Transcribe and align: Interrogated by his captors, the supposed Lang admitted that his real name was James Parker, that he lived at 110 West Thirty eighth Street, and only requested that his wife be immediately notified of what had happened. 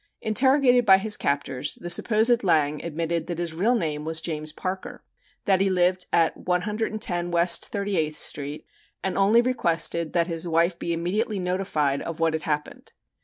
Interrogated 0.21 0.83
by 0.83 0.97
his 0.97 1.15
captors, 1.15 1.75
the 1.75 1.87
supposed 1.91 2.43
Lang 2.43 2.83
admitted 2.83 3.27
that 3.27 3.37
his 3.37 3.53
real 3.53 3.75
name 3.75 4.03
was 4.03 4.19
James 4.19 4.51
Parker, 4.51 5.03
that 5.45 5.61
he 5.61 5.69
lived 5.69 6.07
at 6.11 6.35
110 6.35 7.29
West 7.29 7.67
Thirty 7.67 7.97
eighth 7.97 8.17
Street, 8.17 8.65
and 9.03 9.15
only 9.15 9.43
requested 9.43 10.13
that 10.13 10.25
his 10.25 10.47
wife 10.47 10.79
be 10.79 10.91
immediately 10.91 11.37
notified 11.37 12.01
of 12.01 12.19
what 12.19 12.33
had 12.33 12.41
happened. 12.41 12.93